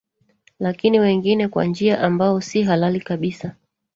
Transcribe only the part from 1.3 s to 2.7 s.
kwa njia ambao si